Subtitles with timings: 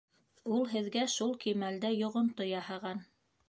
[0.55, 3.09] Ул һеҙгә шул кимәлдә йоғонто яһаған...